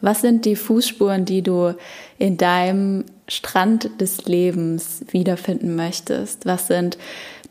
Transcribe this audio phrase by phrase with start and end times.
[0.00, 1.74] Was sind die Fußspuren, die du
[2.18, 6.46] in deinem Strand des Lebens wiederfinden möchtest?
[6.46, 6.98] Was sind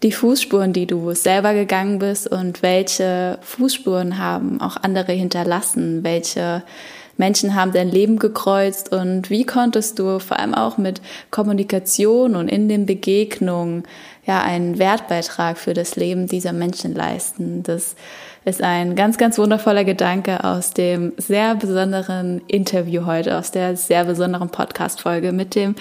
[0.03, 6.03] die Fußspuren, die du selber gegangen bist und welche Fußspuren haben auch andere hinterlassen?
[6.03, 6.63] Welche
[7.17, 11.01] Menschen haben dein Leben gekreuzt und wie konntest du vor allem auch mit
[11.31, 13.83] Kommunikation und in den Begegnungen
[14.25, 17.63] ja einen Wertbeitrag für das Leben dieser Menschen leisten?
[17.63, 17.95] Das
[18.47, 24.05] ist ein ganz, ganz wundervoller Gedanke aus dem sehr besonderen Interview heute, aus der sehr
[24.05, 25.75] besonderen Podcast-Folge mit dem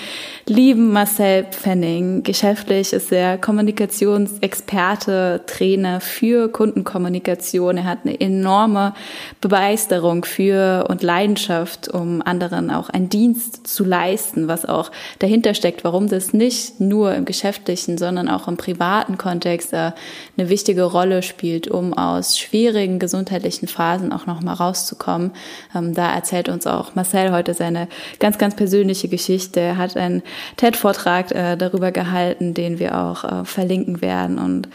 [0.48, 2.24] lieben Marcel Pfenning.
[2.24, 7.76] Geschäftlich ist er Kommunikationsexperte, Trainer für Kundenkommunikation.
[7.76, 8.94] Er hat eine enorme
[9.40, 14.90] Begeisterung für und Leidenschaft, um anderen auch einen Dienst zu leisten, was auch
[15.20, 19.94] dahinter steckt, warum das nicht nur im geschäftlichen, sondern auch im privaten Kontext eine
[20.36, 22.55] wichtige Rolle spielt, um aus schwierigen
[22.98, 25.32] gesundheitlichen Phasen auch noch mal rauszukommen.
[25.74, 27.88] Ähm, da erzählt uns auch Marcel heute seine
[28.18, 29.60] ganz, ganz persönliche Geschichte.
[29.60, 30.22] Er hat einen
[30.56, 34.68] TED-Vortrag äh, darüber gehalten, den wir auch äh, verlinken werden und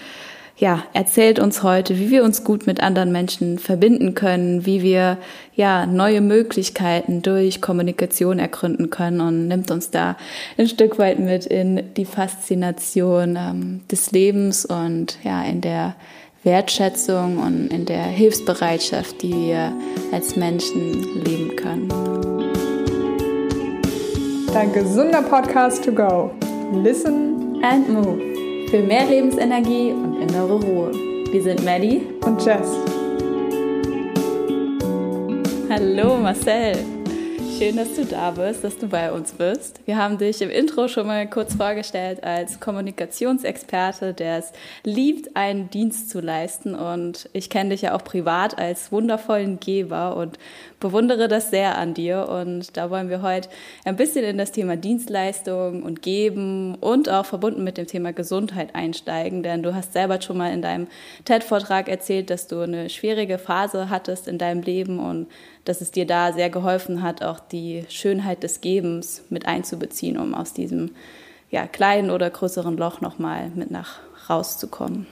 [0.61, 5.17] ja, erzählt uns heute, wie wir uns gut mit anderen Menschen verbinden können, wie wir
[5.55, 10.17] ja neue Möglichkeiten durch Kommunikation ergründen können und nimmt uns da
[10.59, 15.95] ein Stück weit mit in die Faszination ähm, des Lebens und ja in der
[16.43, 19.71] Wertschätzung und in der Hilfsbereitschaft, die wir
[20.11, 21.87] als Menschen leben können.
[24.51, 26.31] Dein gesunder Podcast to go.
[26.73, 28.19] Listen and move.
[28.69, 30.91] Für mehr Lebensenergie und innere Ruhe.
[31.31, 32.67] Wir sind Maddie und Jess.
[35.69, 37.00] Hallo Marcel.
[37.61, 39.81] Schön, dass du da bist, dass du bei uns bist.
[39.85, 44.51] Wir haben dich im Intro schon mal kurz vorgestellt als Kommunikationsexperte, der es
[44.83, 46.73] liebt, einen Dienst zu leisten.
[46.73, 50.39] Und ich kenne dich ja auch privat als wundervollen Geber und
[50.79, 52.29] bewundere das sehr an dir.
[52.29, 53.47] Und da wollen wir heute
[53.85, 58.73] ein bisschen in das Thema Dienstleistung und Geben und auch verbunden mit dem Thema Gesundheit
[58.73, 59.43] einsteigen.
[59.43, 60.87] Denn du hast selber schon mal in deinem
[61.25, 65.27] TED-Vortrag erzählt, dass du eine schwierige Phase hattest in deinem Leben und
[65.65, 70.33] dass es dir da sehr geholfen hat, auch die Schönheit des Gebens mit einzubeziehen, um
[70.33, 70.91] aus diesem
[71.49, 73.99] ja, kleinen oder größeren Loch nochmal mit nach
[74.29, 75.07] rauszukommen.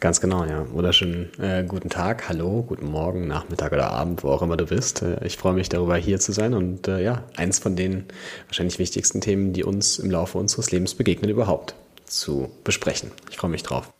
[0.00, 0.70] Ganz genau, ja.
[0.70, 5.02] Wunderschönen äh, guten Tag, hallo, guten Morgen, Nachmittag oder Abend, wo auch immer du bist.
[5.02, 8.04] Äh, ich freue mich darüber, hier zu sein und äh, ja, eins von den
[8.46, 11.74] wahrscheinlich wichtigsten Themen, die uns im Laufe unseres Lebens begegnen, überhaupt
[12.04, 13.10] zu besprechen.
[13.28, 13.90] Ich freue mich drauf.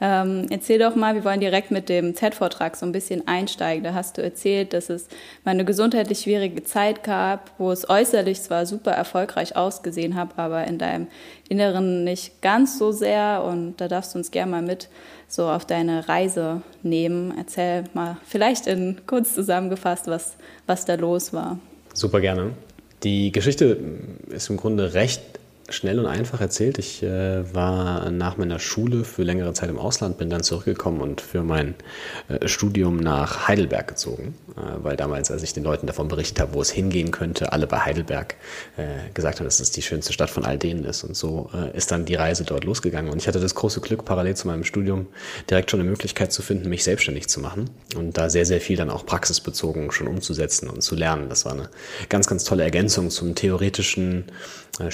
[0.00, 3.82] Ähm, erzähl doch mal, wir wollen direkt mit dem TED-Vortrag so ein bisschen einsteigen.
[3.82, 5.08] Da hast du erzählt, dass es
[5.44, 10.66] mal eine gesundheitlich schwierige Zeit gab, wo es äußerlich zwar super erfolgreich ausgesehen hat, aber
[10.66, 11.08] in deinem
[11.48, 13.42] Inneren nicht ganz so sehr.
[13.44, 14.88] Und da darfst du uns gerne mal mit
[15.26, 17.34] so auf deine Reise nehmen.
[17.36, 20.36] Erzähl mal vielleicht in kurz zusammengefasst, was,
[20.66, 21.58] was da los war.
[21.92, 22.52] Super gerne.
[23.02, 23.78] Die Geschichte
[24.28, 25.37] ist im Grunde recht
[25.68, 26.78] schnell und einfach erzählt.
[26.78, 31.20] Ich äh, war nach meiner Schule für längere Zeit im Ausland, bin dann zurückgekommen und
[31.20, 31.74] für mein
[32.28, 36.54] äh, Studium nach Heidelberg gezogen, äh, weil damals, als ich den Leuten davon berichtet habe,
[36.54, 38.36] wo es hingehen könnte, alle bei Heidelberg
[38.76, 41.04] äh, gesagt haben, dass es die schönste Stadt von all denen ist.
[41.04, 43.12] Und so äh, ist dann die Reise dort losgegangen.
[43.12, 45.06] Und ich hatte das große Glück, parallel zu meinem Studium
[45.50, 48.76] direkt schon eine Möglichkeit zu finden, mich selbstständig zu machen und da sehr, sehr viel
[48.76, 51.28] dann auch praxisbezogen schon umzusetzen und zu lernen.
[51.28, 51.68] Das war eine
[52.08, 54.24] ganz, ganz tolle Ergänzung zum theoretischen
[54.78, 54.90] äh,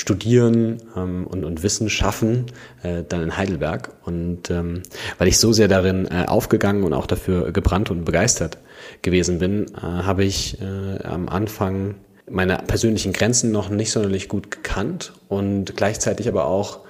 [0.97, 2.47] Ähm, und, und Wissen schaffen,
[2.83, 3.91] äh, dann in Heidelberg.
[4.05, 4.83] Und ähm,
[5.19, 8.59] weil ich so sehr darin äh, aufgegangen und auch dafür gebrannt und begeistert
[9.03, 11.97] gewesen bin, äh, habe ich äh, am Anfang
[12.29, 16.81] meine persönlichen Grenzen noch nicht sonderlich gut gekannt und gleichzeitig aber auch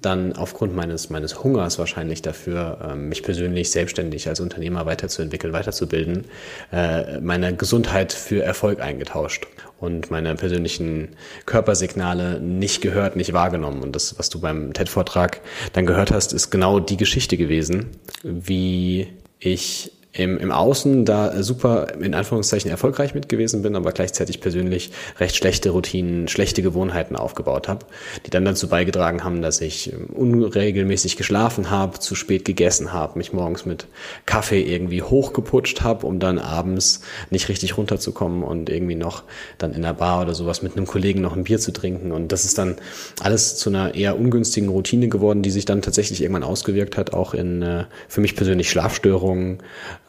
[0.00, 6.26] dann aufgrund meines, meines Hungers wahrscheinlich dafür, ähm, mich persönlich selbstständig als Unternehmer weiterzuentwickeln, weiterzubilden,
[6.72, 9.46] äh, meine Gesundheit für Erfolg eingetauscht
[9.80, 11.16] und meine persönlichen
[11.46, 13.82] Körpersignale nicht gehört, nicht wahrgenommen.
[13.82, 15.40] Und das, was du beim TED-Vortrag
[15.72, 17.90] dann gehört hast, ist genau die Geschichte gewesen,
[18.22, 19.08] wie
[19.38, 24.90] ich im, im Außen da super in Anführungszeichen erfolgreich mit gewesen bin, aber gleichzeitig persönlich
[25.20, 27.84] recht schlechte Routinen, schlechte Gewohnheiten aufgebaut habe,
[28.24, 33.18] die dann dazu beigetragen haben, dass ich ähm, unregelmäßig geschlafen habe, zu spät gegessen habe,
[33.18, 33.86] mich morgens mit
[34.24, 39.24] Kaffee irgendwie hochgeputscht habe, um dann abends nicht richtig runterzukommen und irgendwie noch
[39.58, 42.12] dann in der Bar oder sowas mit einem Kollegen noch ein Bier zu trinken.
[42.12, 42.76] Und das ist dann
[43.20, 47.34] alles zu einer eher ungünstigen Routine geworden, die sich dann tatsächlich irgendwann ausgewirkt hat, auch
[47.34, 49.58] in äh, für mich persönlich Schlafstörungen,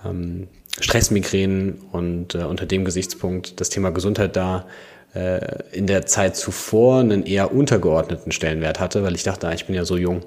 [0.05, 0.47] ähm,
[0.79, 4.65] Stressmigränen und äh, unter dem Gesichtspunkt das Thema Gesundheit da
[5.13, 9.65] äh, in der Zeit zuvor einen eher untergeordneten Stellenwert hatte, weil ich dachte, ah, ich
[9.65, 10.21] bin ja so jung,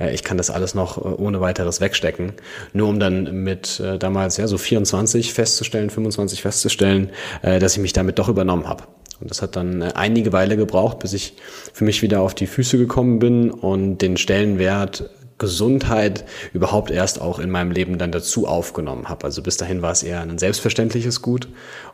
[0.00, 2.32] äh, ich kann das alles noch äh, ohne weiteres wegstecken.
[2.72, 7.10] Nur um dann mit äh, damals ja so 24 festzustellen, 25 festzustellen,
[7.42, 8.84] äh, dass ich mich damit doch übernommen habe.
[9.20, 11.34] Und das hat dann einige Weile gebraucht, bis ich
[11.72, 15.08] für mich wieder auf die Füße gekommen bin und den Stellenwert
[15.38, 19.24] Gesundheit überhaupt erst auch in meinem Leben dann dazu aufgenommen habe.
[19.24, 21.48] Also bis dahin war es eher ein selbstverständliches Gut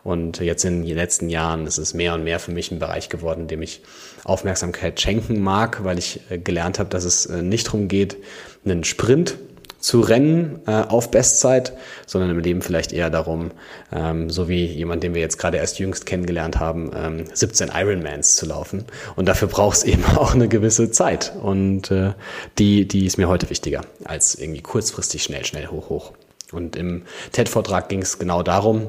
[0.04, 3.08] und jetzt in den letzten Jahren ist es mehr und mehr für mich ein Bereich
[3.08, 3.82] geworden, dem ich
[4.24, 8.16] Aufmerksamkeit schenken mag, weil ich äh, gelernt habe, dass es äh, nicht darum geht,
[8.64, 9.38] einen Sprint
[9.80, 11.72] zu rennen äh, auf Bestzeit,
[12.06, 13.50] sondern im Leben vielleicht eher darum,
[13.92, 18.36] ähm, so wie jemand, den wir jetzt gerade erst jüngst kennengelernt haben, ähm, 17 Ironmans
[18.36, 18.84] zu laufen.
[19.16, 21.32] Und dafür braucht es eben auch eine gewisse Zeit.
[21.42, 22.12] Und äh,
[22.58, 26.12] die, die ist mir heute wichtiger, als irgendwie kurzfristig schnell, schnell, hoch, hoch.
[26.52, 28.88] Und im TED-Vortrag ging es genau darum,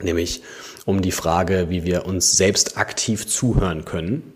[0.00, 0.42] nämlich
[0.84, 4.32] um die Frage, wie wir uns selbst aktiv zuhören können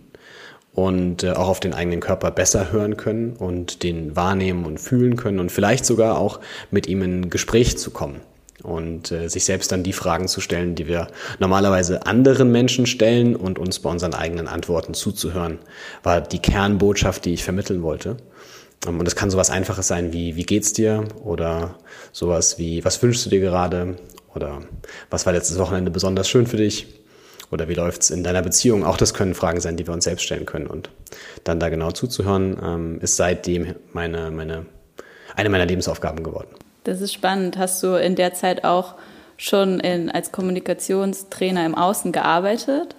[0.75, 5.17] und äh, auch auf den eigenen Körper besser hören können und den wahrnehmen und fühlen
[5.17, 6.41] können und vielleicht sogar auch
[6.71, 8.21] mit ihm in Gespräch zu kommen
[8.63, 11.09] und äh, sich selbst dann die Fragen zu stellen, die wir
[11.39, 15.59] normalerweise anderen Menschen stellen und uns bei unseren eigenen Antworten zuzuhören,
[16.03, 18.17] war die Kernbotschaft, die ich vermitteln wollte.
[18.87, 21.05] Ähm, und es kann sowas Einfaches sein wie, wie geht's dir?
[21.23, 21.77] Oder
[22.13, 23.97] sowas wie, was wünschst du dir gerade?
[24.35, 24.63] Oder
[25.11, 27.02] was war letztes Wochenende besonders schön für dich?
[27.53, 28.83] Oder wie läuft's in deiner Beziehung?
[28.83, 30.67] Auch das können Fragen sein, die wir uns selbst stellen können.
[30.67, 30.89] Und
[31.45, 34.65] dann da genau zuzuhören, ähm, ist seitdem meine, meine,
[35.37, 36.49] eine meiner Lebensaufgaben geworden.
[36.85, 37.59] Das ist spannend.
[37.59, 38.95] Hast du in der Zeit auch
[39.37, 42.97] schon in, als Kommunikationstrainer im Außen gearbeitet?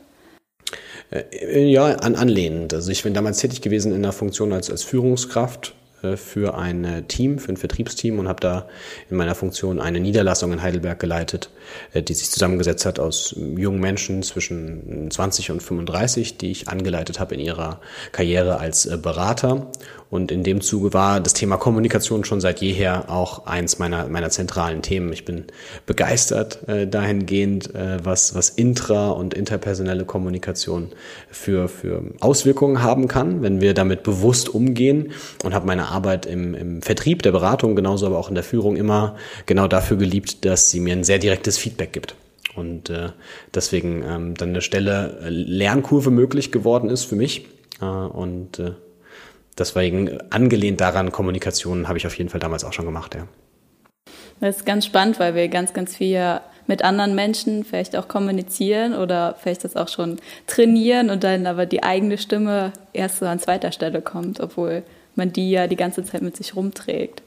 [1.10, 2.76] Äh, ja, an, anlehnend.
[2.76, 5.74] Also ich bin damals tätig gewesen in der Funktion als, als Führungskraft
[6.16, 8.68] für ein Team, für ein Vertriebsteam und habe da
[9.10, 11.50] in meiner Funktion eine Niederlassung in Heidelberg geleitet,
[11.94, 17.20] äh, die sich zusammengesetzt hat aus jungen Menschen zwischen 20 und 35, die ich angeleitet
[17.20, 17.80] habe in ihrer
[18.12, 19.72] Karriere als äh, Berater
[20.14, 24.30] und in dem Zuge war das Thema Kommunikation schon seit jeher auch eins meiner, meiner
[24.30, 25.12] zentralen Themen.
[25.12, 25.46] Ich bin
[25.88, 30.90] begeistert äh, dahingehend, äh, was, was intra- und interpersonelle Kommunikation
[31.32, 35.14] für, für Auswirkungen haben kann, wenn wir damit bewusst umgehen.
[35.44, 38.76] Und habe meine Arbeit im, im Vertrieb, der Beratung, genauso aber auch in der Führung
[38.76, 39.16] immer
[39.48, 42.14] genau dafür geliebt, dass sie mir ein sehr direktes Feedback gibt.
[42.56, 43.10] Und äh,
[43.52, 47.48] deswegen ähm, dann eine Stelle äh, Lernkurve möglich geworden ist für mich.
[47.82, 48.74] Äh, und äh,
[49.60, 53.28] deswegen angelehnt daran, Kommunikation habe ich auf jeden Fall damals auch schon gemacht, ja.
[54.40, 58.94] Das ist ganz spannend, weil wir ganz, ganz viel mit anderen Menschen vielleicht auch kommunizieren
[58.94, 63.40] oder vielleicht das auch schon trainieren und dann aber die eigene Stimme erst so an
[63.40, 64.84] zweiter Stelle kommt, obwohl
[65.16, 67.23] man die ja die ganze Zeit mit sich rumträgt.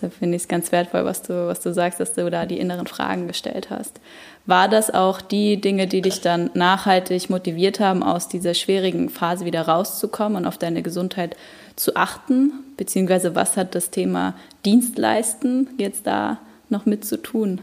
[0.00, 2.58] Deshalb finde ich es ganz wertvoll, was du, was du sagst, dass du da die
[2.58, 4.00] inneren Fragen gestellt hast.
[4.46, 9.44] War das auch die Dinge, die dich dann nachhaltig motiviert haben, aus dieser schwierigen Phase
[9.44, 11.36] wieder rauszukommen und auf deine Gesundheit
[11.76, 12.52] zu achten?
[12.78, 16.38] Beziehungsweise was hat das Thema Dienstleisten jetzt da
[16.70, 17.60] noch mit zu tun?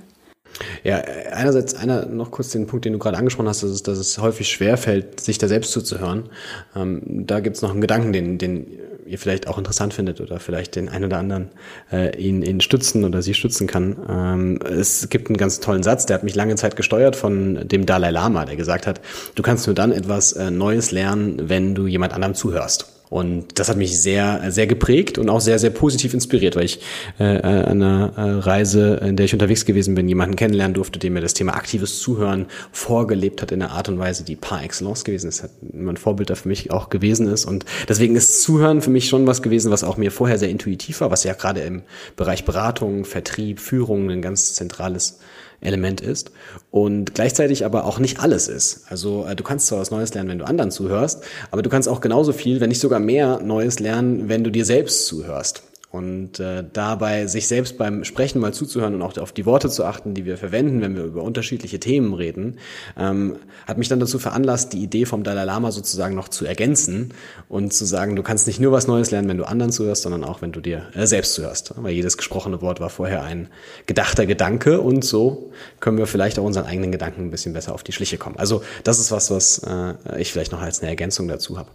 [0.83, 0.98] Ja,
[1.31, 4.19] einerseits einer noch kurz den Punkt, den du gerade angesprochen hast, dass es, dass es
[4.19, 6.30] häufig schwerfällt, sich da selbst zuzuhören.
[6.75, 8.68] Ähm, da gibt es noch einen Gedanken, den, den
[9.07, 11.50] ihr vielleicht auch interessant findet oder vielleicht den einen oder anderen
[11.92, 13.98] äh, ihn, ihn stützen oder sie stützen kann.
[14.09, 17.86] Ähm, es gibt einen ganz tollen Satz, der hat mich lange Zeit gesteuert von dem
[17.86, 19.01] Dalai Lama, der gesagt hat,
[19.36, 22.97] du kannst nur dann etwas äh, Neues lernen, wenn du jemand anderem zuhörst.
[23.09, 26.81] Und das hat mich sehr, sehr geprägt und auch sehr, sehr positiv inspiriert, weil ich
[27.19, 31.13] äh, an einer äh, Reise, in der ich unterwegs gewesen bin, jemanden kennenlernen durfte, dem
[31.13, 35.06] mir das Thema aktives Zuhören vorgelebt hat in einer Art und Weise, die par excellence
[35.06, 37.45] gewesen ist, hat mein Vorbild da für mich auch gewesen ist.
[37.45, 40.99] Und deswegen ist Zuhören für mich schon was gewesen, was auch mir vorher sehr intuitiv
[40.99, 41.83] war, was ja gerade im
[42.18, 45.19] Bereich Beratung, Vertrieb, Führung ein ganz zentrales
[45.61, 46.31] Element ist
[46.71, 48.85] und gleichzeitig aber auch nicht alles ist.
[48.90, 51.90] Also äh, du kannst zwar was Neues lernen, wenn du anderen zuhörst, aber du kannst
[51.90, 55.64] auch genauso viel, wenn nicht sogar mehr Neues lernen, wenn du dir selbst zuhörst.
[55.97, 59.83] Und äh, dabei sich selbst beim Sprechen mal zuzuhören und auch auf die Worte zu
[59.83, 62.59] achten, die wir verwenden, wenn wir über unterschiedliche Themen reden,
[62.97, 67.16] ähm, hat mich dann dazu veranlasst, die Idee vom Dalai Lama sozusagen noch zu ergänzen
[67.49, 70.23] und zu sagen, du kannst nicht nur was Neues lernen, wenn du anderen zuhörst, sondern
[70.23, 71.73] auch, wenn du dir äh, selbst zuhörst.
[71.77, 73.47] Weil jedes gesprochene Wort war vorher ein
[73.87, 77.83] gedachter Gedanke und so können wir vielleicht auch unseren eigenen Gedanken ein bisschen besser auf
[77.83, 78.37] die Schliche kommen.
[78.37, 81.69] Also das ist was, was äh, ich vielleicht noch als eine Ergänzung dazu habe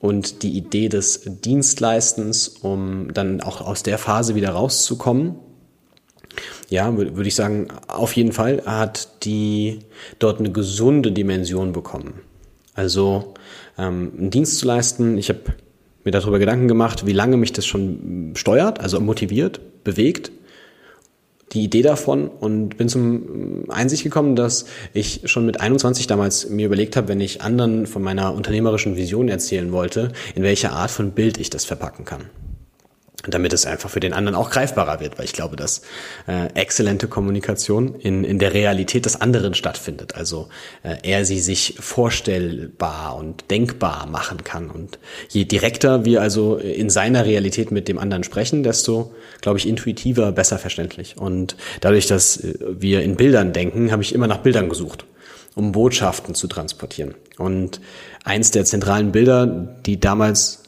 [0.00, 5.36] und die Idee des Dienstleistens, um dann auch aus der Phase wieder rauszukommen.
[6.68, 9.80] Ja, würde ich sagen, auf jeden Fall hat die
[10.20, 12.20] dort eine gesunde Dimension bekommen.
[12.74, 13.34] Also
[13.76, 15.40] ähm, einen Dienst zu leisten, ich habe
[16.04, 20.30] mir darüber Gedanken gemacht, wie lange mich das schon steuert, also motiviert, bewegt.
[21.52, 26.66] die Idee davon und bin zum Einsicht gekommen, dass ich schon mit 21 damals mir
[26.66, 31.10] überlegt habe, wenn ich anderen von meiner unternehmerischen Vision erzählen wollte, in welcher Art von
[31.10, 32.30] Bild ich das verpacken kann
[33.28, 35.82] damit es einfach für den anderen auch greifbarer wird, weil ich glaube, dass
[36.26, 40.14] äh, exzellente Kommunikation in, in der Realität des anderen stattfindet.
[40.14, 40.48] Also
[40.82, 44.70] äh, er sie sich vorstellbar und denkbar machen kann.
[44.70, 44.98] Und
[45.28, 50.32] je direkter wir also in seiner Realität mit dem anderen sprechen, desto, glaube ich, intuitiver,
[50.32, 51.16] besser verständlich.
[51.18, 55.04] Und dadurch, dass äh, wir in Bildern denken, habe ich immer nach Bildern gesucht
[55.56, 57.16] um Botschaften zu transportieren.
[57.36, 57.80] Und
[58.22, 59.46] eins der zentralen Bilder,
[59.84, 60.62] die damals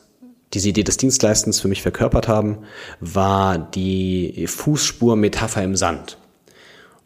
[0.55, 2.59] diese Idee des Dienstleistens für mich verkörpert haben,
[3.01, 6.19] war die Fußspur-Metapher im Sand.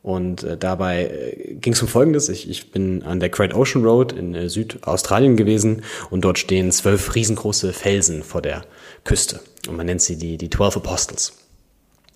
[0.02, 2.28] Und äh, dabei äh, ging es um Folgendes.
[2.28, 6.70] Ich, ich bin an der Great Ocean Road in äh, Südaustralien gewesen und dort stehen
[6.70, 8.62] zwölf riesengroße Felsen vor der
[9.02, 9.40] Küste.
[9.68, 11.32] Und man nennt sie die, die Twelve Apostles.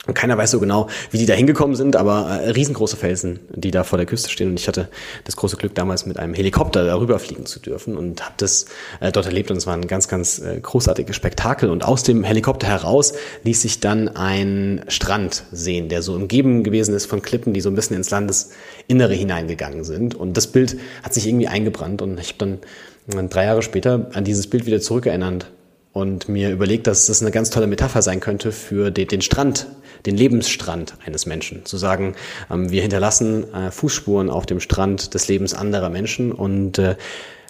[0.06, 3.70] Und keiner weiß so genau, wie die da hingekommen sind, aber äh, riesengroße Felsen, die
[3.70, 4.48] da vor der Küste stehen.
[4.48, 4.88] Und ich hatte
[5.24, 8.64] das große Glück, damals mit einem Helikopter darüber fliegen zu dürfen und habe das
[9.00, 9.50] äh, dort erlebt.
[9.50, 11.68] Und es war ein ganz, ganz äh, großartiges Spektakel.
[11.68, 13.12] Und aus dem Helikopter heraus
[13.44, 17.68] ließ sich dann ein Strand sehen, der so umgeben gewesen ist von Klippen, die so
[17.68, 20.14] ein bisschen ins Landesinnere hineingegangen sind.
[20.14, 22.00] Und das Bild hat sich irgendwie eingebrannt.
[22.00, 22.58] Und ich habe
[23.06, 25.50] dann drei Jahre später an dieses Bild wieder zurückerinnert
[25.92, 29.66] und mir überlegt, dass das eine ganz tolle Metapher sein könnte für den, Strand,
[30.06, 31.64] den Lebensstrand eines Menschen.
[31.64, 32.14] Zu sagen,
[32.50, 36.96] ähm, wir hinterlassen äh, Fußspuren auf dem Strand des Lebens anderer Menschen und äh,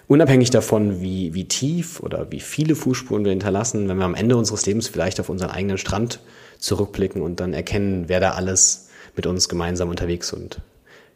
[0.07, 4.35] unabhängig davon, wie, wie tief oder wie viele Fußspuren wir hinterlassen, wenn wir am Ende
[4.35, 6.19] unseres Lebens vielleicht auf unseren eigenen Strand
[6.57, 10.61] zurückblicken und dann erkennen, wer da alles mit uns gemeinsam unterwegs und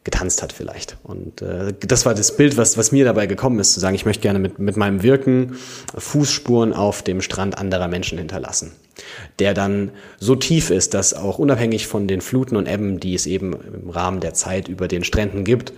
[0.06, 0.96] getanzt hat vielleicht.
[1.02, 4.06] Und äh, das war das Bild, was, was mir dabei gekommen ist, zu sagen, ich
[4.06, 5.56] möchte gerne mit, mit meinem Wirken
[5.98, 8.70] Fußspuren auf dem Strand anderer Menschen hinterlassen,
[9.40, 13.26] der dann so tief ist, dass auch unabhängig von den Fluten und Ebben, die es
[13.26, 15.72] eben im Rahmen der Zeit über den Stränden gibt,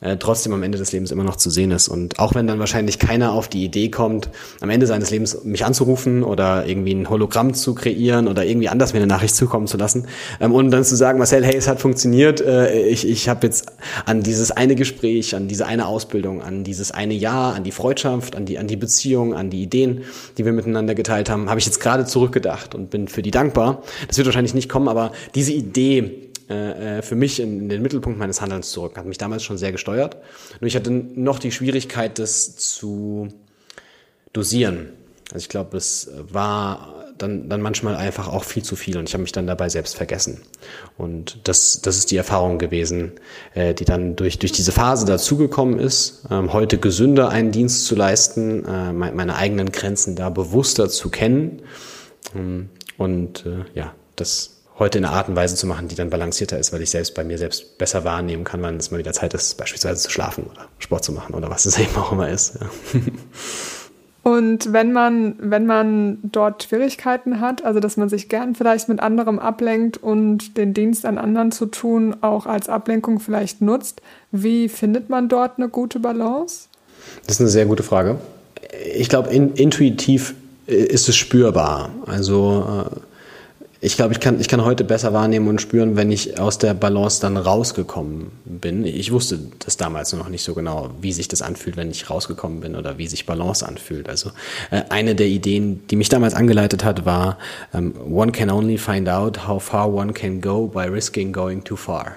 [0.00, 1.88] äh, trotzdem am Ende des Lebens immer noch zu sehen ist.
[1.88, 4.30] Und auch wenn dann wahrscheinlich keiner auf die Idee kommt,
[4.60, 8.92] am Ende seines Lebens mich anzurufen oder irgendwie ein Hologramm zu kreieren oder irgendwie anders
[8.92, 10.06] mir eine Nachricht zukommen zu lassen
[10.40, 13.72] ähm, und dann zu sagen, Marcel, hey, es hat funktioniert, äh, ich, ich habe jetzt
[14.06, 18.36] an dieses eine Gespräch, an diese eine Ausbildung, an dieses eine Jahr, an die Freundschaft,
[18.36, 20.02] an die, an die Beziehung, an die Ideen,
[20.38, 23.82] die wir miteinander geteilt haben, habe ich jetzt gerade zurückgedacht und bin für die dankbar.
[24.08, 27.80] Das wird wahrscheinlich nicht kommen, aber diese Idee, äh, äh, für mich in, in, den
[27.80, 28.96] Mittelpunkt meines Handelns zurück.
[28.96, 30.16] Hat mich damals schon sehr gesteuert.
[30.60, 33.28] Nur ich hatte noch die Schwierigkeit, das zu
[34.32, 34.90] dosieren.
[35.32, 39.14] Also ich glaube, es war dann, dann manchmal einfach auch viel zu viel und ich
[39.14, 40.40] habe mich dann dabei selbst vergessen.
[40.96, 43.12] Und das, das ist die Erfahrung gewesen,
[43.54, 47.94] äh, die dann durch, durch diese Phase dazugekommen ist, ähm, heute gesünder einen Dienst zu
[47.94, 51.62] leisten, äh, meine eigenen Grenzen da bewusster zu kennen.
[52.34, 56.10] Ähm, und äh, ja, das heute in einer Art und Weise zu machen, die dann
[56.10, 59.12] balancierter ist, weil ich selbst bei mir selbst besser wahrnehmen kann, wann es mal wieder
[59.12, 62.28] Zeit ist, beispielsweise zu schlafen oder Sport zu machen oder was es eben auch immer
[62.28, 62.58] ist.
[62.60, 63.00] Ja.
[64.22, 69.00] Und wenn man, wenn man dort Schwierigkeiten hat, also dass man sich gern vielleicht mit
[69.00, 74.68] anderem ablenkt und den Dienst an anderen zu tun auch als Ablenkung vielleicht nutzt, wie
[74.68, 76.68] findet man dort eine gute Balance?
[77.26, 78.18] Das ist eine sehr gute Frage.
[78.94, 80.34] Ich glaube, in, intuitiv
[80.66, 81.90] ist es spürbar.
[82.06, 82.96] Also äh,
[83.82, 86.74] ich glaube, ich kann, ich kann heute besser wahrnehmen und spüren, wenn ich aus der
[86.74, 88.84] Balance dann rausgekommen bin.
[88.84, 92.60] Ich wusste das damals noch nicht so genau, wie sich das anfühlt, wenn ich rausgekommen
[92.60, 94.10] bin oder wie sich Balance anfühlt.
[94.10, 94.32] Also
[94.70, 97.38] äh, eine der Ideen, die mich damals angeleitet hat, war,
[97.72, 101.76] ähm, one can only find out how far one can go by risking going too
[101.76, 102.16] far.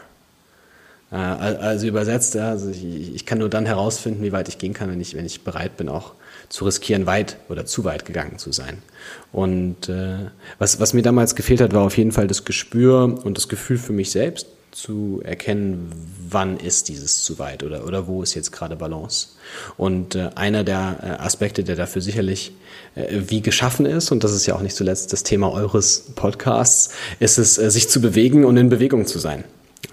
[1.14, 4.92] Äh, also übersetzt, also ich, ich kann nur dann herausfinden, wie weit ich gehen kann,
[4.92, 6.12] wenn ich, wenn ich bereit bin, auch
[6.54, 8.84] zu riskieren, weit oder zu weit gegangen zu sein.
[9.32, 10.18] Und äh,
[10.60, 13.80] was, was mir damals gefehlt hat, war auf jeden Fall das Gespür und das Gefühl
[13.80, 15.92] für mich selbst zu erkennen,
[16.30, 19.30] wann ist dieses zu weit oder, oder wo ist jetzt gerade Balance.
[19.78, 22.52] Und äh, einer der äh, Aspekte, der dafür sicherlich
[22.94, 26.94] äh, wie geschaffen ist, und das ist ja auch nicht zuletzt das Thema eures Podcasts,
[27.20, 29.44] ist es, äh, sich zu bewegen und in Bewegung zu sein.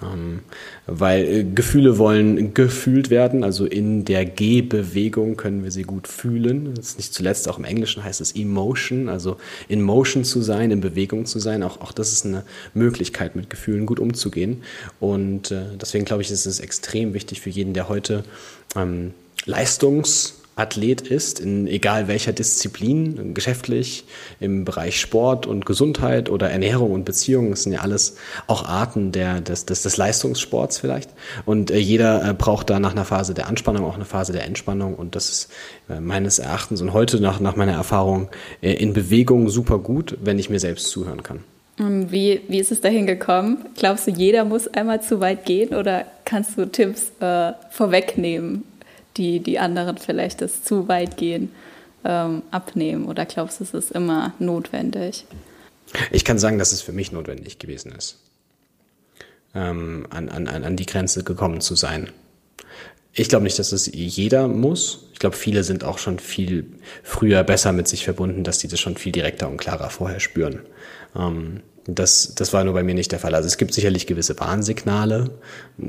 [0.01, 0.39] Ähm,
[0.87, 6.73] weil äh, Gefühle wollen gefühlt werden, also in der Gehbewegung können wir sie gut fühlen.
[6.75, 10.71] Das ist nicht zuletzt auch im Englischen heißt es Emotion, also in Motion zu sein,
[10.71, 11.61] in Bewegung zu sein.
[11.61, 12.43] Auch, auch das ist eine
[12.73, 14.63] Möglichkeit, mit Gefühlen gut umzugehen.
[14.99, 18.23] Und äh, deswegen glaube ich, ist es extrem wichtig für jeden, der heute
[18.75, 19.13] ähm,
[19.45, 24.05] Leistungs- Athlet ist, in egal welcher Disziplin, geschäftlich,
[24.39, 28.15] im Bereich Sport und Gesundheit oder Ernährung und Beziehungen, das sind ja alles
[28.47, 31.09] auch Arten der, des, des, des Leistungssports vielleicht.
[31.45, 34.45] Und äh, jeder äh, braucht da nach einer Phase der Anspannung auch eine Phase der
[34.45, 34.95] Entspannung.
[34.95, 35.51] Und das ist
[35.89, 38.29] äh, meines Erachtens und heute nach, nach meiner Erfahrung
[38.61, 41.39] äh, in Bewegung super gut, wenn ich mir selbst zuhören kann.
[41.79, 43.65] Ähm, wie, wie ist es dahin gekommen?
[43.77, 48.63] Glaubst du, jeder muss einmal zu weit gehen oder kannst du Tipps äh, vorwegnehmen,
[49.17, 51.51] die die anderen vielleicht das zu weit gehen
[52.03, 53.05] ähm, abnehmen?
[53.05, 55.25] Oder glaubst du, es ist immer notwendig?
[56.11, 58.17] Ich kann sagen, dass es für mich notwendig gewesen ist,
[59.53, 62.09] ähm, an, an, an die Grenze gekommen zu sein.
[63.13, 65.09] Ich glaube nicht, dass es jeder muss.
[65.11, 66.65] Ich glaube, viele sind auch schon viel
[67.03, 70.61] früher besser mit sich verbunden, dass die das schon viel direkter und klarer vorher spüren.
[71.15, 73.33] Ähm, das, das war nur bei mir nicht der Fall.
[73.33, 75.31] Also es gibt sicherlich gewisse Warnsignale.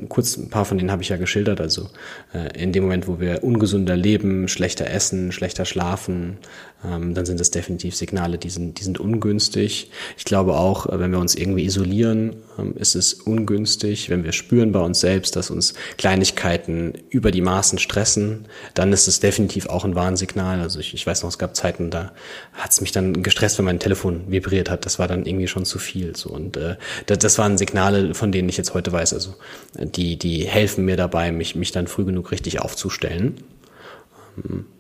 [0.09, 1.61] Kurz ein paar von denen habe ich ja geschildert.
[1.61, 1.91] Also
[2.33, 6.39] äh, in dem Moment, wo wir ungesunder leben, schlechter essen, schlechter schlafen,
[6.85, 9.91] ähm, dann sind das definitiv Signale, die sind, die sind ungünstig.
[10.17, 12.37] Ich glaube auch, äh, wenn wir uns irgendwie isolieren,
[12.77, 14.11] ist es ungünstig.
[14.11, 19.09] Wenn wir spüren bei uns selbst, dass uns Kleinigkeiten über die Maßen stressen, dann ist
[19.09, 20.61] es definitiv auch ein Warnsignal.
[20.61, 22.13] Also ich, ich weiß noch, es gab Zeiten, da
[22.53, 24.87] hat es mich dann gestresst, wenn mein Telefon vibriert hat.
[24.87, 26.17] Das war dann irgendwie schon zu viel.
[26.17, 26.31] So.
[26.31, 29.15] Und äh, das, das waren Signale, von denen ich jetzt heute weiß.
[29.15, 29.35] Also
[29.79, 33.37] die, die helfen mir dabei, mich, mich dann früh genug richtig aufzustellen.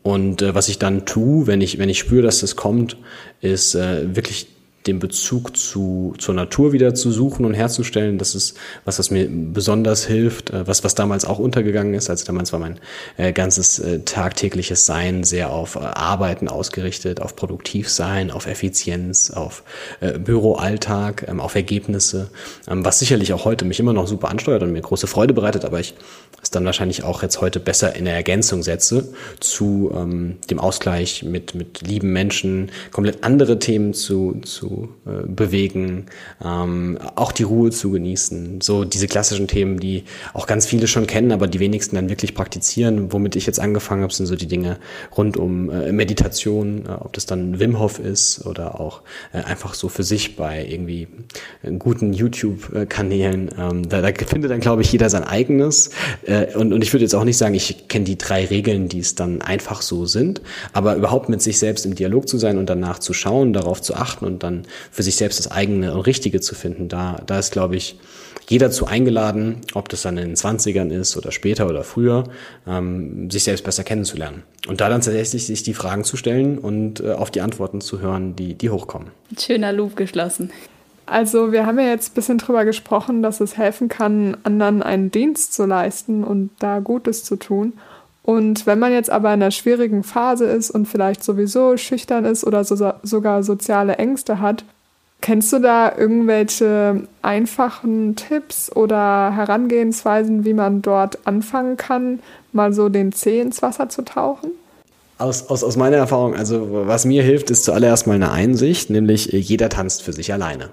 [0.02, 2.97] Und äh, was ich dann tue, wenn ich, wenn ich spüre, dass das kommt,
[3.41, 4.49] ist äh, wirklich
[4.87, 8.19] den Bezug zu, zur Natur wieder zu suchen und herzustellen.
[8.19, 12.11] Das ist was, was mir besonders hilft, äh, was, was damals auch untergegangen ist.
[12.11, 12.79] Also damals war mein
[13.17, 19.62] äh, ganzes äh, tagtägliches Sein sehr auf äh, Arbeiten ausgerichtet, auf Produktivsein, auf Effizienz, auf
[20.01, 22.31] äh, Büroalltag, ähm, auf Ergebnisse,
[22.69, 25.65] ähm, was sicherlich auch heute mich immer noch super ansteuert und mir große Freude bereitet,
[25.65, 25.95] aber ich
[26.43, 31.23] es dann wahrscheinlich auch jetzt heute besser in der Ergänzung setze zu ähm, dem Ausgleich
[31.23, 34.72] mit, mit lieben Menschen, komplett andere Themen zu, zu
[35.07, 36.07] äh, bewegen,
[36.45, 38.61] ähm, auch die Ruhe zu genießen.
[38.61, 42.35] So diese klassischen Themen, die auch ganz viele schon kennen, aber die wenigsten dann wirklich
[42.35, 43.12] praktizieren.
[43.12, 44.79] Womit ich jetzt angefangen habe, sind so die Dinge
[45.17, 49.02] rund um äh, Meditation, äh, ob das dann Wim Hof ist oder auch
[49.33, 51.09] äh, einfach so für sich bei irgendwie
[51.62, 53.50] äh, guten YouTube-Kanälen.
[53.59, 55.91] Ähm, da, da findet dann, glaube ich, jeder sein eigenes.
[56.25, 59.00] Äh, und, und ich würde jetzt auch nicht sagen, ich kenne die drei Regeln, die
[59.00, 62.69] es dann einfach so sind, aber überhaupt mit sich selbst im Dialog zu sein und
[62.69, 66.40] danach zu schauen, darauf zu achten und dann für sich selbst das eigene und Richtige
[66.40, 66.88] zu finden.
[66.88, 67.99] Da, da ist, glaube ich,
[68.49, 72.25] jeder zu eingeladen, ob das dann in den 20ern ist oder später oder früher,
[72.66, 74.42] ähm, sich selbst besser kennenzulernen.
[74.69, 78.00] Und da dann tatsächlich sich die Fragen zu stellen und äh, auf die Antworten zu
[78.00, 79.08] hören, die, die hochkommen.
[79.39, 80.50] Schöner Loop geschlossen.
[81.06, 85.10] Also wir haben ja jetzt ein bisschen drüber gesprochen, dass es helfen kann, anderen einen
[85.10, 87.75] Dienst zu leisten und da Gutes zu tun.
[88.23, 92.45] Und wenn man jetzt aber in einer schwierigen Phase ist und vielleicht sowieso schüchtern ist
[92.45, 94.65] oder so, sogar soziale Ängste hat,
[95.21, 102.21] kennst du da irgendwelche einfachen Tipps oder Herangehensweisen, wie man dort anfangen kann,
[102.52, 104.50] mal so den Zeh ins Wasser zu tauchen?
[105.19, 109.26] Aus, aus, aus meiner Erfahrung, also was mir hilft, ist zuallererst mal eine Einsicht, nämlich
[109.26, 110.71] jeder tanzt für sich alleine.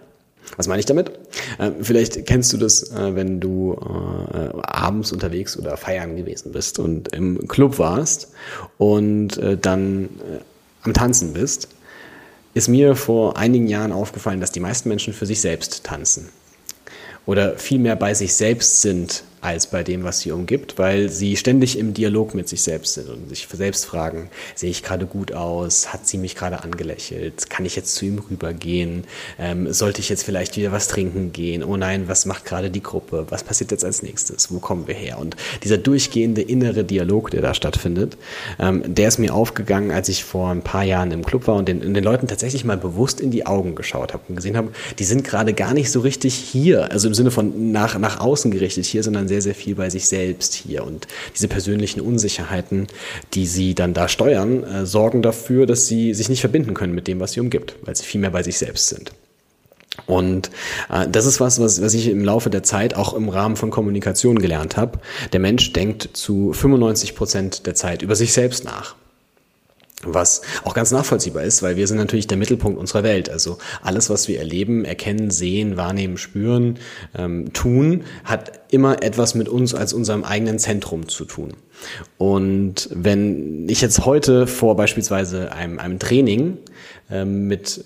[0.58, 1.12] Was meine ich damit?
[1.58, 6.80] Äh, vielleicht kennst du das, äh, wenn du äh, abends unterwegs oder feiern gewesen bist
[6.80, 8.32] und im Club warst
[8.78, 10.10] und dann
[10.84, 11.70] am Tanzen bist.
[12.54, 16.30] Ist mir vor einigen Jahren aufgefallen, dass die meisten Menschen für sich selbst tanzen
[17.26, 21.78] oder vielmehr bei sich selbst sind als bei dem, was sie umgibt, weil sie ständig
[21.78, 25.94] im Dialog mit sich selbst sind und sich selbst fragen, sehe ich gerade gut aus,
[25.94, 29.06] hat sie mich gerade angelächelt, kann ich jetzt zu ihm rübergehen,
[29.38, 32.84] ähm, sollte ich jetzt vielleicht wieder was trinken gehen, oh nein, was macht gerade die
[32.84, 35.20] Gruppe, was passiert jetzt als nächstes, wo kommen wir her?
[35.20, 38.18] Und dieser durchgehende innere Dialog, der da stattfindet,
[38.60, 41.68] ähm, der ist mir aufgegangen, als ich vor ein paar Jahren im Club war und
[41.68, 45.06] den, den Leuten tatsächlich mal bewusst in die Augen geschaut habe und gesehen habe, die
[45.06, 48.86] sind gerade gar nicht so richtig hier, also im Sinne von nach, nach außen gerichtet
[48.86, 50.84] hier, sondern sehr, sehr viel bei sich selbst hier.
[50.84, 52.88] Und diese persönlichen Unsicherheiten,
[53.34, 57.08] die sie dann da steuern, äh, sorgen dafür, dass sie sich nicht verbinden können mit
[57.08, 59.14] dem, was sie umgibt, weil sie viel mehr bei sich selbst sind.
[60.06, 60.50] Und
[60.90, 63.70] äh, das ist was, was, was ich im Laufe der Zeit auch im Rahmen von
[63.70, 65.00] Kommunikation gelernt habe.
[65.34, 68.96] Der Mensch denkt zu 95 Prozent der Zeit über sich selbst nach.
[70.04, 73.30] Was auch ganz nachvollziehbar ist, weil wir sind natürlich der Mittelpunkt unserer Welt.
[73.30, 76.80] Also alles, was wir erleben, erkennen, sehen, wahrnehmen, spüren,
[77.18, 81.54] ähm, tun, hat immer etwas mit uns als unserem eigenen Zentrum zu tun.
[82.18, 86.58] Und wenn ich jetzt heute vor beispielsweise einem, einem Training
[87.12, 87.84] ähm, mit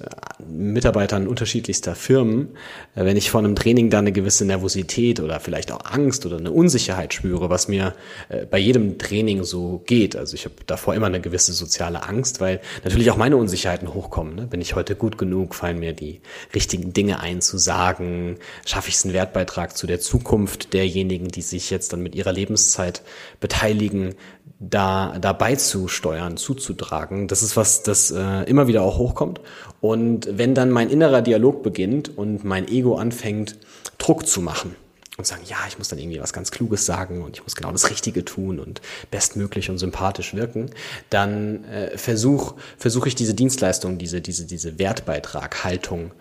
[0.47, 2.49] Mitarbeitern unterschiedlichster Firmen,
[2.95, 6.37] äh, wenn ich vor einem Training da eine gewisse Nervosität oder vielleicht auch Angst oder
[6.37, 7.93] eine Unsicherheit spüre, was mir
[8.29, 10.15] äh, bei jedem Training so geht.
[10.15, 14.35] Also ich habe davor immer eine gewisse soziale Angst, weil natürlich auch meine Unsicherheiten hochkommen.
[14.35, 14.47] Ne?
[14.47, 15.55] Bin ich heute gut genug?
[15.55, 16.21] Fallen mir die
[16.53, 18.37] richtigen Dinge ein zu sagen?
[18.65, 22.33] Schaffe ich es einen Wertbeitrag zu der Zukunft derjenigen, die sich jetzt dann mit ihrer
[22.33, 23.03] Lebenszeit
[23.39, 23.82] beteiligen?
[23.83, 24.15] Anliegen,
[24.59, 27.27] da, da beizusteuern, zuzutragen.
[27.27, 29.41] Das ist was, das äh, immer wieder auch hochkommt.
[29.81, 33.57] Und wenn dann mein innerer Dialog beginnt und mein Ego anfängt,
[33.97, 34.75] Druck zu machen
[35.17, 37.73] und sagen, ja, ich muss dann irgendwie was ganz Kluges sagen und ich muss genau
[37.73, 40.69] das Richtige tun und bestmöglich und sympathisch wirken,
[41.09, 46.11] dann äh, versuche versuch ich diese Dienstleistung, diese, diese, diese Wertbeitrag, Haltung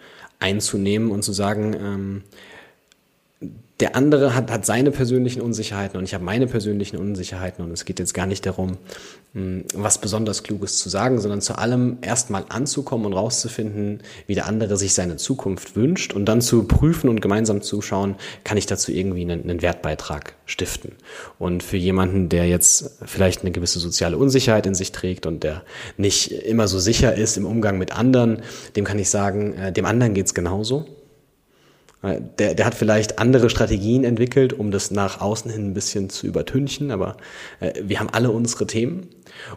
[0.40, 2.22] einzunehmen und zu sagen, ähm,
[3.82, 7.84] der andere hat, hat seine persönlichen Unsicherheiten und ich habe meine persönlichen Unsicherheiten und es
[7.84, 8.76] geht jetzt gar nicht darum,
[9.32, 14.46] hm, was besonders Kluges zu sagen, sondern zu allem erstmal anzukommen und rauszufinden, wie der
[14.46, 18.66] andere sich seine Zukunft wünscht und dann zu prüfen und gemeinsam zu schauen, kann ich
[18.66, 20.92] dazu irgendwie einen, einen Wertbeitrag stiften.
[21.40, 25.62] Und für jemanden, der jetzt vielleicht eine gewisse soziale Unsicherheit in sich trägt und der
[25.96, 28.42] nicht immer so sicher ist im Umgang mit anderen,
[28.76, 30.86] dem kann ich sagen, äh, dem anderen geht's genauso
[32.02, 36.26] der, der hat vielleicht andere Strategien entwickelt, um das nach außen hin ein bisschen zu
[36.26, 37.16] übertünchen, aber
[37.60, 39.08] äh, wir haben alle unsere Themen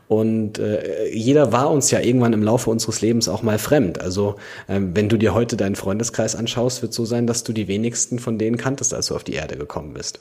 [0.08, 4.00] und äh, jeder war uns ja irgendwann im Laufe unseres Lebens auch mal fremd.
[4.00, 4.36] Also
[4.68, 8.20] äh, wenn du dir heute deinen Freundeskreis anschaust, wird so sein, dass du die wenigsten
[8.20, 10.20] von denen kanntest, als du auf die Erde gekommen bist.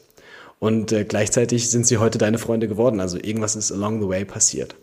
[0.59, 3.01] Und äh, gleichzeitig sind sie heute deine Freunde geworden.
[3.01, 4.77] Also irgendwas ist along the way passiert.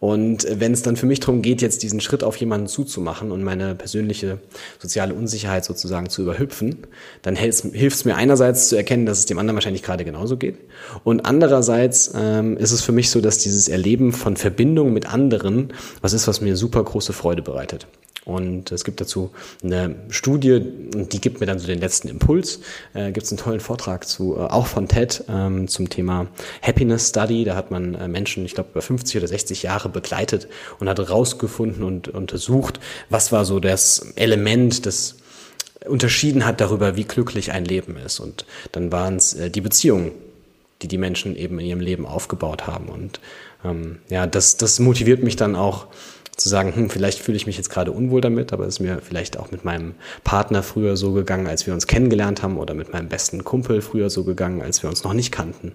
[0.00, 3.42] Und wenn es dann für mich darum geht, jetzt diesen Schritt auf jemanden zuzumachen und
[3.42, 4.38] meine persönliche
[4.78, 6.86] soziale Unsicherheit sozusagen zu überhüpfen,
[7.22, 10.56] dann hilft es mir einerseits zu erkennen, dass es dem anderen wahrscheinlich gerade genauso geht.
[11.02, 15.72] Und andererseits ähm, ist es für mich so, dass dieses Erleben von Verbindung mit anderen
[16.00, 17.88] was ist, was mir super große Freude bereitet.
[18.24, 19.30] Und es gibt dazu
[19.62, 22.60] eine Studie, die gibt mir dann so den letzten Impuls.
[22.92, 26.26] Äh, gibt es einen tollen Vortrag zu, äh, auch von TED, ähm, zum Thema
[26.60, 27.44] Happiness Study.
[27.44, 30.98] Da hat man äh, Menschen, ich glaube, über 50 oder 60 Jahre begleitet und hat
[30.98, 35.16] herausgefunden und untersucht, was war so das Element, das
[35.86, 38.20] unterschieden hat darüber, wie glücklich ein Leben ist.
[38.20, 40.12] Und dann waren es äh, die Beziehungen,
[40.82, 42.88] die die Menschen eben in ihrem Leben aufgebaut haben.
[42.88, 43.20] Und
[43.64, 45.86] ähm, ja, das, das motiviert mich dann auch,
[46.38, 49.00] zu sagen, hm, vielleicht fühle ich mich jetzt gerade unwohl damit, aber es ist mir
[49.02, 52.92] vielleicht auch mit meinem Partner früher so gegangen, als wir uns kennengelernt haben oder mit
[52.92, 55.72] meinem besten Kumpel früher so gegangen, als wir uns noch nicht kannten.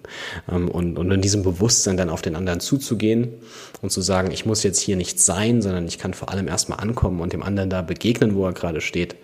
[0.50, 3.34] Ähm, und, und in diesem Bewusstsein dann auf den anderen zuzugehen
[3.82, 6.80] und zu sagen, ich muss jetzt hier nicht sein, sondern ich kann vor allem erstmal
[6.80, 9.16] ankommen und dem anderen da begegnen, wo er gerade steht.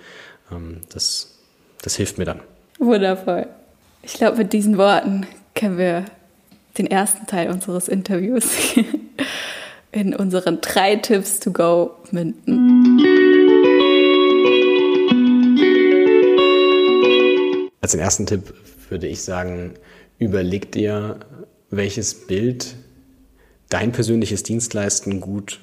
[0.52, 1.38] Ähm, das,
[1.80, 2.40] das hilft mir dann.
[2.78, 3.46] Wundervoll.
[4.02, 6.04] Ich glaube, mit diesen Worten können wir
[6.76, 8.44] den ersten Teil unseres Interviews
[9.92, 13.00] in unseren drei Tipps to go münden.
[17.80, 18.54] Als den ersten Tipp
[18.88, 19.74] würde ich sagen,
[20.18, 21.20] überleg dir,
[21.70, 22.76] welches Bild
[23.68, 25.60] dein persönliches Dienstleisten gut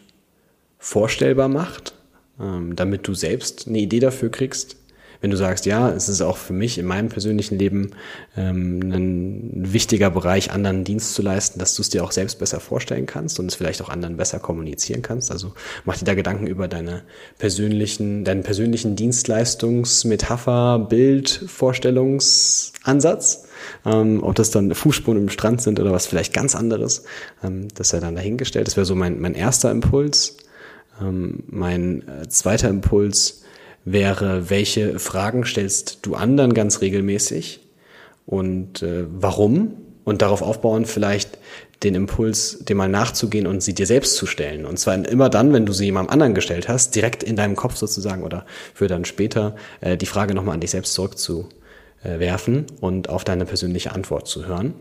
[0.77, 1.93] vorstellbar macht,
[2.39, 4.77] ähm, damit du selbst eine Idee dafür kriegst,
[5.21, 7.91] wenn du sagst, ja, es ist auch für mich in meinem persönlichen Leben
[8.35, 12.59] ähm, ein wichtiger Bereich, anderen Dienst zu leisten, dass du es dir auch selbst besser
[12.59, 15.31] vorstellen kannst und es vielleicht auch anderen besser kommunizieren kannst.
[15.31, 15.53] Also
[15.85, 17.03] mach dir da Gedanken über deine
[17.37, 23.45] persönlichen, deinen persönlichen Dienstleistungsmetapher, Bild, Vorstellungsansatz.
[23.85, 27.03] Ähm, ob das dann Fußspuren im Strand sind oder was vielleicht ganz anderes,
[27.43, 28.67] ähm, das sei dann dahingestellt.
[28.67, 30.37] Das wäre so mein, mein erster Impuls.
[31.01, 33.43] Ähm, mein äh, zweiter Impuls
[33.91, 37.61] wäre, welche Fragen stellst du anderen ganz regelmäßig
[38.25, 39.75] und äh, warum?
[40.03, 41.37] Und darauf aufbauen vielleicht
[41.83, 44.65] den Impuls, dem mal nachzugehen und sie dir selbst zu stellen.
[44.65, 47.75] Und zwar immer dann, wenn du sie jemandem anderen gestellt hast, direkt in deinem Kopf
[47.75, 53.23] sozusagen oder für dann später äh, die Frage nochmal an dich selbst zurückzuwerfen und auf
[53.23, 54.73] deine persönliche Antwort zu hören.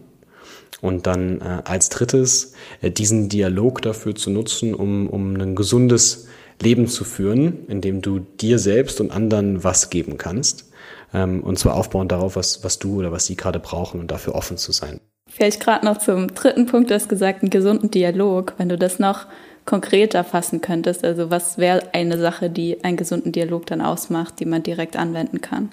[0.81, 6.26] Und dann äh, als drittes äh, diesen Dialog dafür zu nutzen, um, um ein gesundes
[6.61, 10.71] Leben zu führen, in dem du dir selbst und anderen was geben kannst.
[11.12, 14.35] Ähm, und zwar aufbauend darauf, was, was du oder was sie gerade brauchen und dafür
[14.35, 15.01] offen zu sein.
[15.29, 18.55] Vielleicht gerade noch zum dritten Punkt, du hast gesagt, einen gesunden Dialog.
[18.59, 19.27] Wenn du das noch
[19.64, 24.45] konkreter fassen könntest, also was wäre eine Sache, die einen gesunden Dialog dann ausmacht, die
[24.47, 25.71] man direkt anwenden kann?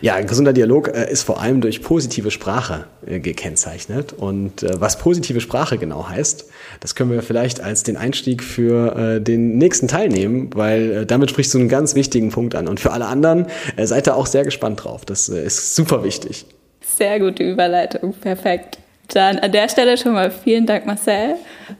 [0.00, 4.12] Ja, ein gesunder Dialog äh, ist vor allem durch positive Sprache äh, gekennzeichnet.
[4.12, 6.48] Und äh, was positive Sprache genau heißt,
[6.80, 11.06] das können wir vielleicht als den Einstieg für äh, den nächsten Teil nehmen, weil äh,
[11.06, 12.68] damit sprichst du einen ganz wichtigen Punkt an.
[12.68, 15.04] Und für alle anderen äh, seid da auch sehr gespannt drauf.
[15.04, 16.46] Das ist super wichtig.
[16.80, 18.78] Sehr gute Überleitung, perfekt.
[19.08, 21.36] Dann an der Stelle schon mal vielen Dank, Marcel.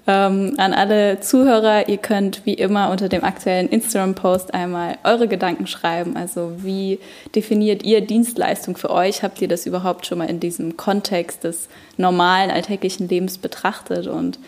[0.06, 5.66] Ähm, an alle Zuhörer, ihr könnt wie immer unter dem aktuellen Instagram-Post einmal eure Gedanken
[5.66, 6.16] schreiben.
[6.16, 7.00] Also wie
[7.35, 9.22] definiert ihr Dienstleistung für euch?
[9.22, 14.06] Habt ihr das überhaupt schon mal in diesem Kontext des normalen alltäglichen Lebens betrachtet?
[14.06, 14.38] Und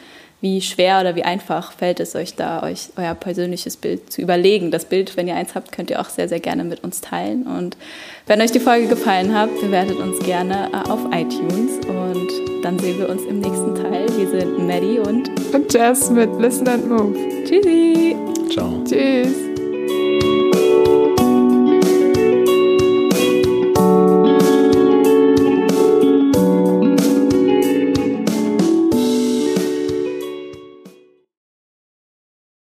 [0.40, 4.70] wie schwer oder wie einfach fällt es euch da, euch euer persönliches Bild zu überlegen.
[4.70, 7.44] Das Bild, wenn ihr eins habt, könnt ihr auch sehr, sehr gerne mit uns teilen.
[7.44, 7.76] Und
[8.26, 11.84] wenn euch die Folge gefallen hat, bewertet uns gerne äh, auf iTunes.
[11.88, 12.28] Und
[12.62, 14.06] dann sehen wir uns im nächsten Teil.
[14.16, 17.16] Wir sind Maddie und, und Jess mit Listen and Move.
[17.44, 18.16] Tschüssi.
[18.52, 18.84] Ciao.
[18.84, 19.47] Tschüss.